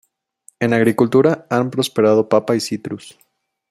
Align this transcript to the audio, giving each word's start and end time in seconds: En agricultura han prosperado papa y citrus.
En 0.59 0.73
agricultura 0.73 1.45
han 1.51 1.69
prosperado 1.69 2.27
papa 2.27 2.55
y 2.55 2.59
citrus. 2.59 3.19